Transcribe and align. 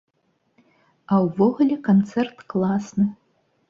А 1.13 1.21
ўвогуле, 1.27 1.79
канцэрт 1.91 2.37
класны. 2.53 3.05